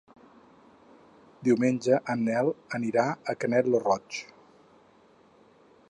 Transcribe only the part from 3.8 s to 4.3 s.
Roig.